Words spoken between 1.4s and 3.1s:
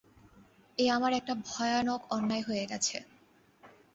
ভয়ানক অন্যায় হয়ে গেছে।